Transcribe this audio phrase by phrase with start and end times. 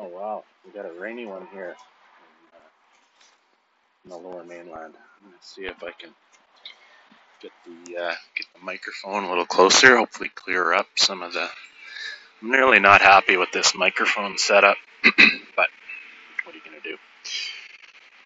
[0.00, 2.68] Oh wow, we got a rainy one here in, uh,
[4.04, 4.94] in the lower mainland.
[5.22, 6.08] Gonna see if I can
[7.42, 9.98] get the uh, get the microphone a little closer.
[9.98, 11.46] Hopefully, clear up some of the.
[12.40, 15.68] I'm really not happy with this microphone setup, but
[16.44, 16.96] what are you gonna do?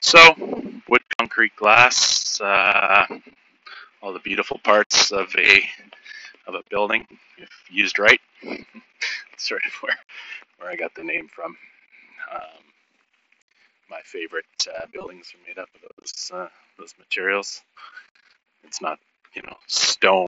[0.00, 3.06] So, wood, concrete, glass, uh,
[4.02, 5.62] all the beautiful parts of a
[6.48, 7.06] of a building,
[7.38, 8.20] if used right.
[9.36, 9.96] sort of where
[10.60, 11.56] where I got the name from.
[12.32, 12.62] Um,
[13.90, 17.62] my favorite uh, buildings are made up of those uh, those materials.
[18.64, 18.98] It's not
[19.34, 20.26] you know stone,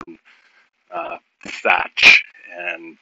[0.92, 2.24] uh, thatch,
[2.56, 2.98] and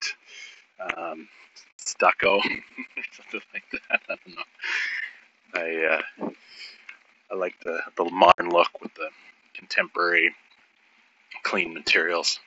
[0.96, 1.28] um,
[1.76, 2.42] stucco or
[3.12, 4.00] something like that.
[4.08, 4.42] I don't know.
[5.54, 6.30] I uh,
[7.30, 9.08] I like the the modern look with the
[9.54, 10.34] contemporary
[11.42, 12.40] clean materials.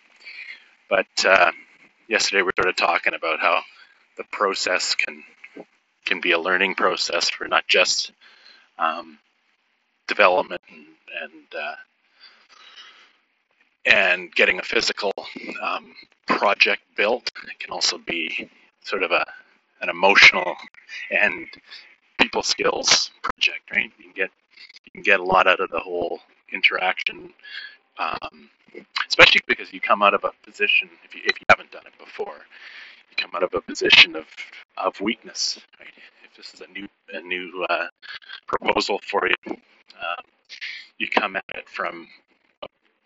[0.89, 1.51] But uh,
[2.07, 3.61] yesterday we were sort of talking about how
[4.19, 5.23] the process can
[6.05, 8.11] can be a learning process for not just
[8.77, 9.17] um,
[10.07, 10.85] development and
[11.23, 11.75] and, uh,
[13.85, 15.11] and, getting a physical
[15.63, 15.95] um,
[16.27, 17.31] project built.
[17.49, 18.49] It can also be
[18.83, 19.25] sort of a
[19.81, 20.55] an emotional
[21.09, 21.47] and
[22.19, 23.91] people skills project, right?
[23.97, 24.31] You can get
[24.85, 26.19] you can get a lot out of the whole
[26.51, 27.33] interaction
[27.97, 28.49] um,
[29.07, 31.97] especially because you come out of a position if you, if you haven't done it
[31.97, 32.45] before
[33.19, 34.25] come out of a position of
[34.77, 35.89] of weakness right?
[36.25, 37.87] If this is a new a new uh,
[38.47, 40.25] proposal for you um,
[40.99, 42.07] you come at it from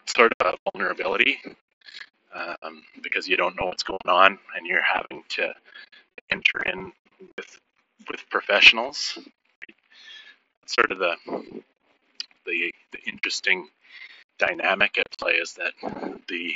[0.06, 1.40] sort of a vulnerability
[2.34, 5.54] um, because you don't know what's going on and you're having to
[6.32, 6.92] enter in
[7.38, 7.60] with
[8.10, 9.20] with professionals
[10.68, 11.16] sort of the
[12.46, 13.68] the, the interesting
[14.40, 15.74] dynamic at play is that
[16.28, 16.54] the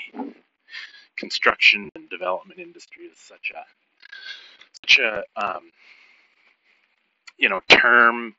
[1.18, 3.64] construction and development industry is such a
[4.82, 5.72] such a um,
[7.38, 8.36] you know term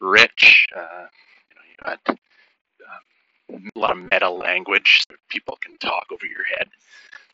[0.00, 0.66] rich.
[0.76, 1.06] Uh,
[1.50, 6.26] you know, you got uh, a lot of meta language so people can talk over
[6.26, 6.68] your head.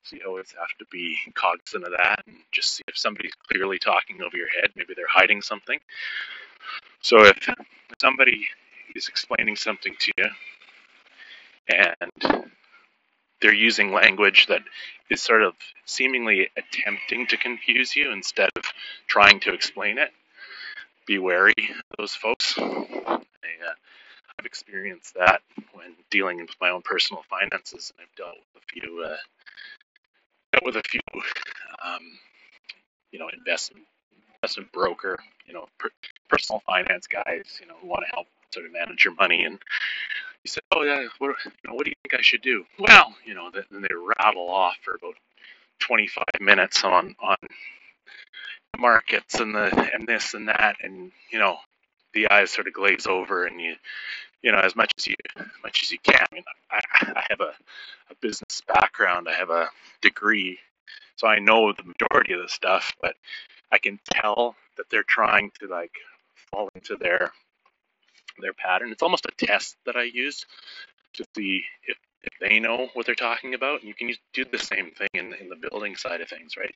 [0.03, 3.79] So you always have to be cognizant of that and just see if somebody's clearly
[3.79, 4.71] talking over your head.
[4.75, 5.79] Maybe they're hiding something.
[7.03, 7.49] So if
[8.01, 8.47] somebody
[8.95, 10.31] is explaining something to you
[11.69, 12.48] and
[13.41, 14.63] they're using language that
[15.11, 15.55] is sort of
[15.85, 18.65] seemingly attempting to confuse you instead of
[19.07, 20.11] trying to explain it.
[21.07, 21.55] Be wary
[21.99, 22.55] those folks.
[22.59, 23.75] I, uh,
[24.39, 25.41] I've experienced that
[25.73, 29.17] when dealing with my own personal finances, and I've dealt with a few, uh,
[30.53, 31.01] dealt with a few,
[31.85, 32.03] um,
[33.11, 33.87] you know, investment
[34.43, 35.91] investment broker, you know, per-
[36.29, 39.59] personal finance guys, you know, who want to help sort of manage your money and
[40.43, 43.15] he said, "Oh yeah, what, you know, what do you think I should do?" Well,
[43.25, 45.15] you know, then they rattle off for about
[45.81, 47.37] 25 minutes on on
[48.79, 51.59] markets and the and this and that, and you know,
[52.15, 53.75] the eyes sort of glaze over, and you
[54.43, 56.25] you know, as much as you as much as you can.
[56.31, 56.81] I mean, I,
[57.17, 57.53] I have a,
[58.11, 59.69] a business background, I have a
[60.01, 60.59] degree,
[61.17, 63.15] so I know the majority of the stuff, but
[63.73, 65.93] I can tell that they're trying to like
[66.51, 67.33] fall into their
[68.41, 68.93] their pattern.
[68.93, 70.45] It's almost a test that I use
[71.15, 73.81] to see if, if they know what they're talking about.
[73.81, 76.75] And you can do the same thing in, in the building side of things, right?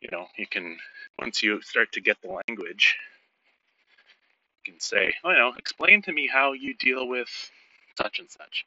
[0.00, 0.76] You know, you can,
[1.18, 2.96] once you start to get the language,
[4.64, 7.28] you can say, oh, you know, explain to me how you deal with
[7.96, 8.66] such and such.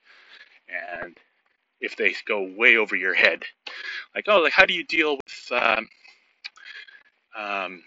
[1.03, 1.17] And
[1.79, 3.43] if they go way over your head,
[4.15, 5.87] like, oh, like, how do you deal with um,
[7.37, 7.83] um,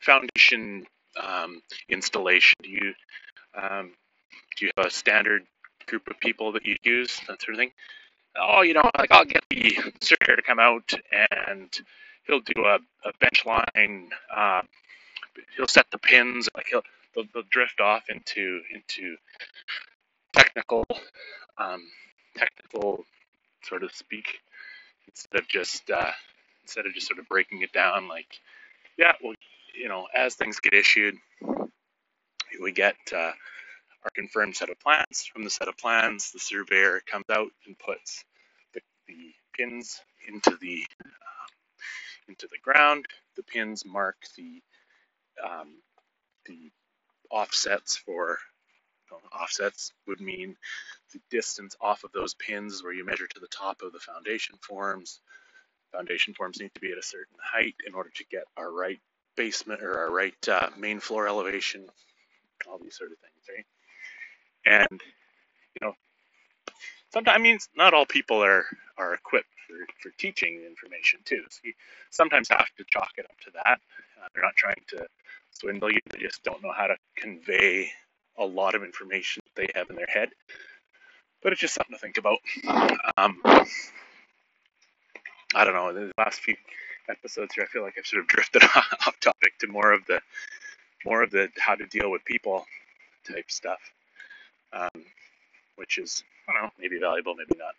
[0.00, 0.86] foundation
[1.20, 2.54] um, installation?
[2.62, 2.94] Do you
[3.56, 3.92] um,
[4.56, 5.44] do you have a standard
[5.86, 7.72] group of people that you use, that sort of thing?
[8.36, 10.92] Oh, you know, like I'll get the surveyor to come out
[11.46, 11.70] and
[12.26, 14.10] he'll do a, a bench line.
[14.34, 14.62] Uh,
[15.56, 16.48] he'll set the pins.
[16.54, 16.82] Like he'll
[17.14, 19.16] they'll, they'll drift off into into
[20.32, 20.84] technical
[21.58, 21.86] um,
[22.36, 23.04] technical
[23.62, 24.40] sort of speak
[25.08, 26.10] instead of just uh,
[26.62, 28.08] instead of just sort of breaking it down.
[28.08, 28.40] Like,
[28.96, 29.34] yeah, well,
[29.74, 31.16] you know, as things get issued,
[32.62, 33.32] we get uh,
[34.04, 35.28] our confirmed set of plans.
[35.32, 38.24] From the set of plans, the surveyor comes out and puts
[38.74, 41.50] the, the pins into the um,
[42.28, 43.06] into the ground.
[43.36, 44.62] The pins mark the
[45.44, 45.74] um,
[46.46, 46.70] the
[47.30, 48.38] offsets for
[49.32, 50.56] offsets would mean
[51.12, 54.56] the distance off of those pins where you measure to the top of the foundation
[54.60, 55.20] forms.
[55.92, 58.98] Foundation forms need to be at a certain height in order to get our right
[59.36, 61.86] basement or our right uh, main floor elevation
[62.68, 63.66] all these sort of things, right?
[64.66, 65.00] And
[65.80, 65.94] you know,
[67.12, 68.64] sometimes I mean, not all people are
[68.98, 71.42] are equipped for, for teaching information too.
[71.50, 71.72] So you
[72.10, 73.80] sometimes have to chalk it up to that.
[74.22, 75.06] Uh, they're not trying to
[75.50, 76.00] swindle you.
[76.10, 77.90] They just don't know how to convey
[78.38, 80.30] a lot of information they have in their head.
[81.42, 82.38] But it's just something to think about.
[83.16, 83.40] Um,
[85.54, 85.92] I don't know.
[85.92, 86.56] The last few
[87.08, 90.20] episodes here, I feel like I've sort of drifted off topic to more of the
[91.04, 92.66] more of the how to deal with people
[93.28, 93.80] type stuff,
[94.72, 95.04] um,
[95.76, 97.74] which is I don't know, maybe valuable, maybe not.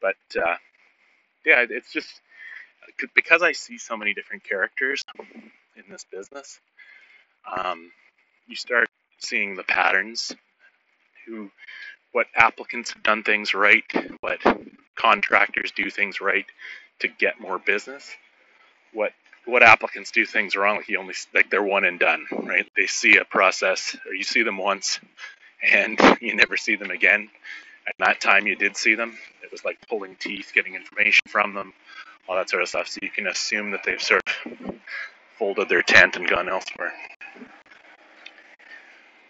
[0.00, 0.56] But uh,
[1.44, 2.20] yeah, it's just
[3.14, 5.02] because I see so many different characters
[5.76, 6.60] in this business.
[7.56, 7.90] Um,
[8.46, 8.88] you start
[9.18, 10.34] seeing the patterns,
[11.26, 11.50] who,
[12.12, 13.84] what applicants have done things right,
[14.20, 14.40] what
[14.96, 16.46] contractors do things right
[17.00, 18.10] to get more business,
[18.92, 19.12] what
[19.46, 22.68] what applicants do things wrong, like you only like they're one and done, right?
[22.76, 25.00] They see a process, or you see them once,
[25.62, 27.28] and you never see them again.
[27.86, 31.54] At that time you did see them, it was like pulling teeth, getting information from
[31.54, 31.72] them,
[32.28, 32.88] all that sort of stuff.
[32.88, 34.74] So you can assume that they've sort of
[35.38, 36.92] folded their tent and gone elsewhere.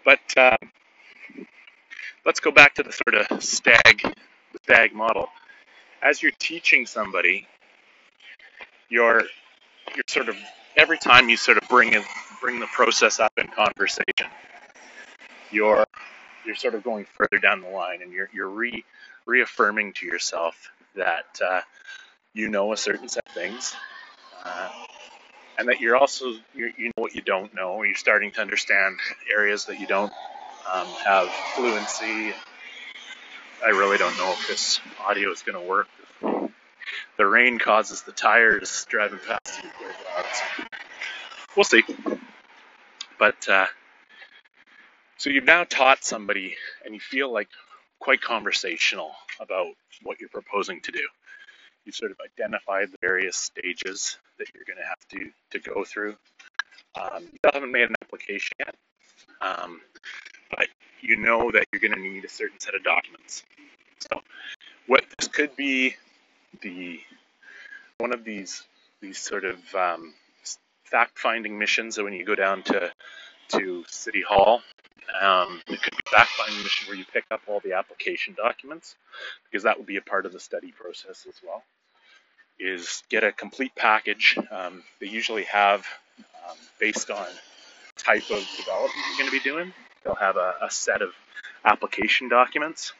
[0.05, 0.57] But uh,
[2.25, 4.01] let's go back to the sort of stag,
[4.63, 5.27] stag model.
[6.01, 7.47] As you're teaching somebody,
[8.87, 9.23] you're
[9.95, 10.35] you're sort of
[10.75, 12.03] every time you sort of bring in,
[12.41, 14.27] bring the process up in conversation,
[15.51, 15.85] you're
[16.45, 18.83] you're sort of going further down the line, and you're you're re,
[19.25, 21.61] reaffirming to yourself that uh,
[22.33, 23.75] you know a certain set of things,
[24.43, 24.69] uh,
[25.57, 27.81] and that you're also you you know what you don't know.
[27.83, 28.97] You're starting to understand
[29.35, 30.13] areas that you don't
[30.71, 32.33] um, have fluency.
[33.65, 35.87] I really don't know if this audio is going to work.
[37.17, 39.69] The rain causes the tires driving past you.
[41.55, 41.83] We'll see.
[43.17, 43.67] But uh,
[45.17, 47.47] so you've now taught somebody, and you feel like
[47.99, 49.67] quite conversational about
[50.03, 51.07] what you're proposing to do.
[51.85, 55.85] You've sort of identified the various stages that you're going to have to to go
[55.85, 56.17] through.
[56.99, 58.75] Um, you haven't made an application yet,
[59.41, 59.79] um,
[60.49, 60.67] but
[61.01, 63.43] you know that you're going to need a certain set of documents.
[64.11, 64.21] So,
[64.87, 65.95] what this could be
[66.61, 66.99] the
[67.97, 68.63] one of these
[69.01, 70.13] these sort of um,
[70.85, 71.95] fact-finding missions.
[71.95, 72.91] So when you go down to
[73.49, 74.61] to City Hall,
[75.21, 78.95] um, it could be a fact-finding mission where you pick up all the application documents,
[79.45, 81.63] because that would be a part of the study process as well.
[82.57, 84.37] Is get a complete package.
[84.49, 85.85] Um, they usually have,
[86.19, 87.27] um, based on
[87.97, 89.73] type of development you're going to be doing,
[90.03, 91.13] they'll have a, a set of
[91.65, 92.93] application documents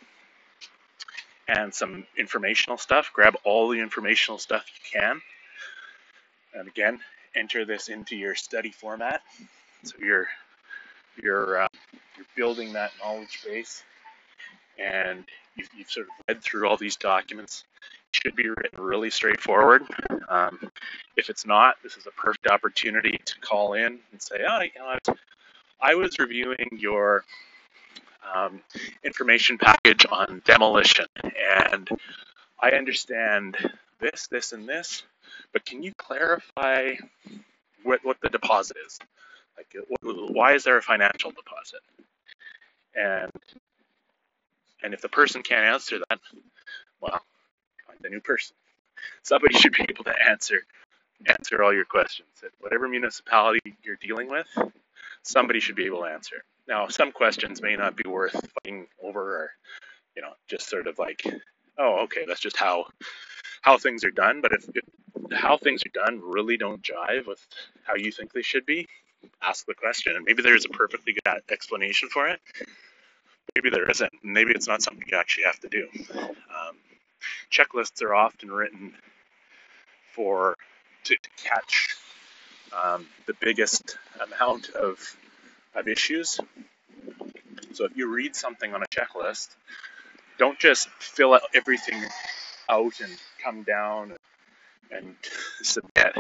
[1.48, 3.12] and some informational stuff.
[3.14, 5.22] Grab all the informational stuff you can.
[6.54, 7.00] And again,
[7.36, 9.22] enter this into your study format.
[9.84, 10.28] So you're
[11.22, 11.68] you're uh,
[12.18, 13.84] you're building that knowledge base,
[14.80, 15.24] and
[15.56, 17.64] you've, you've, sort of read through all these documents.
[18.10, 19.84] It should be written really straightforward.
[20.30, 20.72] Um,
[21.18, 24.70] if it's not, this is a perfect opportunity to call in and say, "Oh, you
[24.78, 25.16] know?
[25.82, 27.26] I was reviewing your
[28.34, 28.62] um,
[29.04, 31.90] information package on demolition, and
[32.60, 33.58] I understand
[34.00, 35.04] this, this, and this,
[35.54, 36.94] but can you clarify
[37.84, 39.00] what, what the deposit is?
[39.58, 41.82] Like, what, why is there a financial deposit?
[42.96, 43.32] And
[44.84, 46.20] and if the person can't answer that,
[47.02, 47.20] well,
[47.88, 48.56] find a new person.
[49.24, 50.62] Somebody should be able to answer
[51.28, 52.30] answer all your questions.
[52.44, 54.48] At whatever municipality you're dealing with,
[55.24, 56.44] somebody should be able to answer.
[56.68, 59.52] Now, some questions may not be worth fighting over, or
[60.16, 61.24] you know, just sort of like,
[61.78, 62.86] oh, okay, that's just how
[63.62, 64.42] how things are done.
[64.42, 64.84] But if, if
[65.34, 67.46] how things are done really don't jive with
[67.84, 68.88] how you think they should be,
[69.42, 72.40] ask the question, and maybe there's a perfectly good explanation for it.
[73.56, 74.12] Maybe there isn't.
[74.24, 75.88] Maybe it's not something you actually have to do.
[76.20, 76.78] Um,
[77.52, 78.94] checklists are often written
[80.14, 80.56] for
[81.06, 81.96] to, to catch
[82.74, 85.16] um, the biggest amount of
[85.76, 86.40] of issues.
[87.74, 89.50] So if you read something on a checklist,
[90.38, 92.02] don't just fill out everything
[92.70, 93.12] out and
[93.44, 94.14] come down
[94.92, 95.16] and
[95.62, 96.16] submit.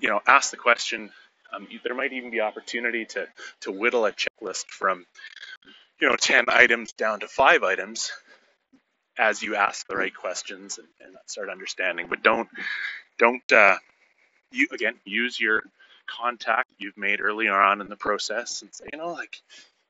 [0.00, 1.10] You know, ask the question.
[1.54, 3.26] Um, there might even be opportunity to
[3.62, 5.04] to whittle a checklist from
[6.00, 8.12] you know 10 items down to five items
[9.18, 12.06] as you ask the right questions and, and start understanding.
[12.08, 12.48] But don't
[13.18, 13.76] don't uh,
[14.52, 15.62] you again use your
[16.10, 19.40] contact you've made earlier on in the process and say, you know, like,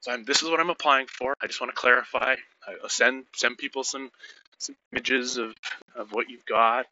[0.01, 1.35] so I'm, this is what I'm applying for.
[1.43, 2.37] I just want to clarify.
[2.83, 4.11] I'll send send people some
[4.59, 5.55] some images of,
[5.95, 6.87] of what you've got.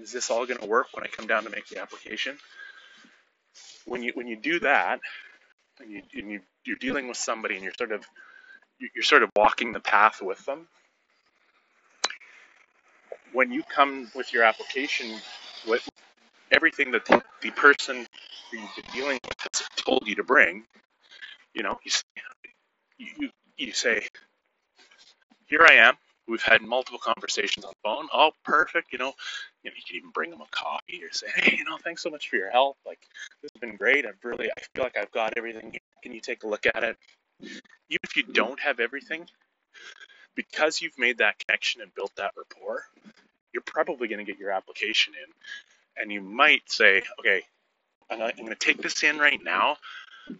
[0.00, 2.36] Is this all going to work when I come down to make the application?
[3.86, 5.00] When you when you do that,
[5.80, 8.04] and you and you you're dealing with somebody and you're sort of
[8.78, 10.68] you're sort of walking the path with them.
[13.32, 15.18] When you come with your application
[15.66, 15.88] with
[16.52, 18.06] everything that the, the person
[18.52, 20.64] you've been dealing with has told you to bring,
[21.54, 21.92] you know, you,
[22.98, 24.06] you, you say,
[25.46, 25.94] here I am.
[26.26, 28.08] We've had multiple conversations on the phone.
[28.12, 28.92] Oh, perfect.
[28.92, 29.12] You know,
[29.62, 32.02] you know, you can even bring them a coffee or say, hey, you know, thanks
[32.02, 32.76] so much for your help.
[32.86, 33.00] Like,
[33.42, 34.04] this has been great.
[34.04, 35.74] I've really, I feel like I've got everything.
[36.02, 36.96] Can you take a look at it?
[37.40, 39.26] Even if you don't have everything,
[40.36, 42.84] because you've made that connection and built that rapport,
[43.52, 45.32] you're probably going to get your application in.
[46.00, 47.42] And you might say, okay,
[48.10, 49.76] I'm going to take this in right now,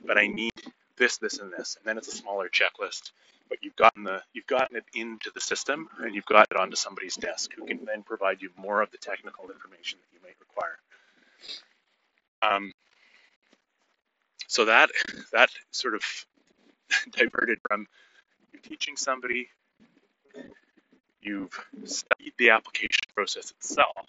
[0.07, 0.53] but I need
[0.97, 1.77] this, this, and this.
[1.77, 3.11] And then it's a smaller checklist
[3.49, 6.77] but you've gotten the you've gotten it into the system and you've got it onto
[6.77, 10.35] somebody's desk who can then provide you more of the technical information that you may
[10.41, 10.79] require.
[12.43, 12.73] Um,
[14.47, 14.91] so that
[15.33, 16.03] that sort of
[17.12, 17.87] diverted from
[18.53, 19.49] you teaching somebody,
[21.21, 24.07] you've studied the application process itself,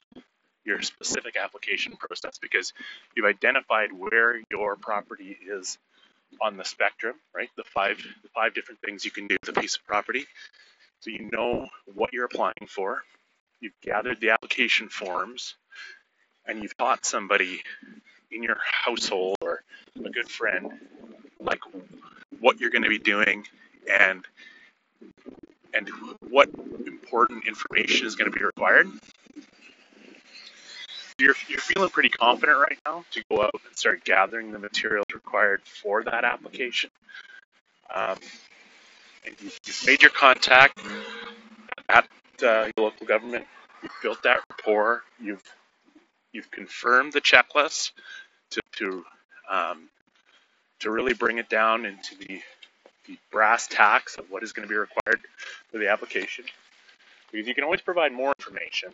[0.69, 2.73] your specific application process, because
[3.15, 5.77] you've identified where your property is
[6.41, 7.49] on the spectrum, right?
[7.57, 10.25] The five the five different things you can do with a piece of property.
[11.01, 13.03] So you know what you're applying for.
[13.61, 15.55] You've gathered the application forms,
[16.45, 17.61] and you've taught somebody
[18.31, 19.63] in your household or
[20.05, 20.71] a good friend
[21.39, 21.61] like
[22.39, 23.45] what you're going to be doing
[23.89, 24.23] and
[25.73, 25.89] and
[26.29, 26.49] what
[26.85, 28.87] important information is going to be required
[31.19, 35.05] you're, you're feeling pretty confident right now to go out and start gathering the materials
[35.13, 36.89] required for that application.
[37.93, 38.17] Um,
[39.25, 40.79] and you, have made your contact
[41.89, 42.07] at
[42.43, 43.45] uh, your local government.
[43.83, 45.03] You've built that rapport.
[45.21, 45.43] You've
[46.31, 47.91] you've confirmed the checklist
[48.51, 49.05] to to
[49.49, 49.89] um,
[50.79, 52.41] to really bring it down into the
[53.07, 55.19] the brass tacks of what is going to be required
[55.71, 56.45] for the application.
[57.31, 58.89] Because you can always provide more information,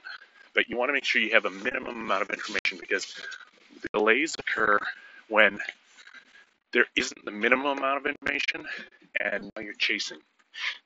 [0.53, 3.15] but you want to make sure you have a minimum amount of information because
[3.81, 4.79] the delays occur
[5.27, 5.59] when
[6.71, 8.65] there isn't the minimum amount of information
[9.19, 10.17] and now you're chasing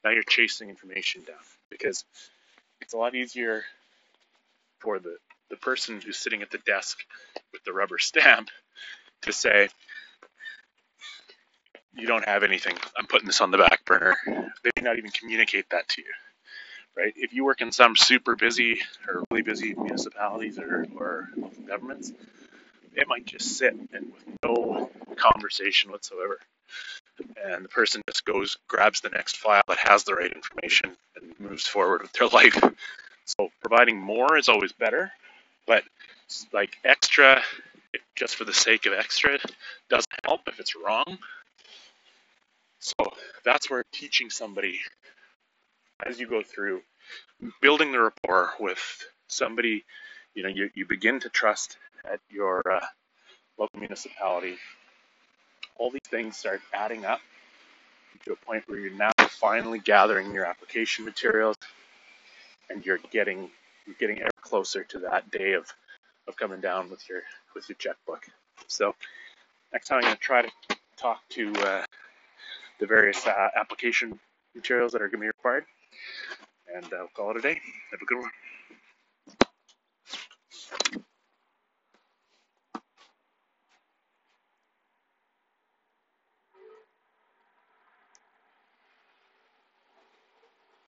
[0.03, 1.37] now you're chasing information down
[1.69, 2.05] because
[2.81, 3.63] it's a lot easier
[4.79, 5.17] for the
[5.49, 6.99] the person who's sitting at the desk
[7.51, 8.49] with the rubber stamp
[9.23, 9.67] to say
[11.95, 12.77] you don't have anything.
[12.95, 14.15] I'm putting this on the back burner.
[14.25, 16.07] They may not even communicate that to you
[16.96, 17.13] right?
[17.15, 21.29] If you work in some super busy or really busy municipalities or, or
[21.67, 22.12] governments,
[22.96, 26.39] it might just sit and with no conversation whatsoever.
[27.43, 31.39] And the person just goes, grabs the next file that has the right information and
[31.39, 32.60] moves forward with their life.
[33.25, 35.12] So providing more is always better,
[35.67, 35.84] but
[36.53, 37.41] like extra,
[38.15, 39.38] just for the sake of extra,
[39.89, 41.17] doesn't help if it's wrong.
[42.79, 42.96] So
[43.43, 44.79] that's where teaching somebody
[46.05, 46.81] as you go through
[47.61, 48.79] building the rapport with
[49.27, 49.83] somebody,
[50.33, 52.85] you know, you, you begin to trust at your uh,
[53.57, 54.55] local municipality.
[55.77, 57.19] All these things start adding up
[58.25, 61.55] to a point where you're now finally gathering your application materials
[62.69, 63.49] and you're getting
[63.85, 65.65] you're getting ever closer to that day of,
[66.27, 67.21] of coming down with your
[67.55, 68.27] with your checkbook.
[68.67, 68.93] So
[69.71, 70.51] next time I'm going to try to
[70.97, 71.85] talk to uh,
[72.79, 74.19] the various uh, application
[74.53, 75.65] materials that are going to be required
[76.75, 77.59] and I'll call it a day.
[77.91, 78.31] Have a good one.